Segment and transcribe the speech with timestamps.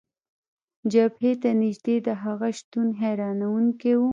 [0.91, 4.01] جبهې ته نژدې د هغه شتون، حیرانونکی و.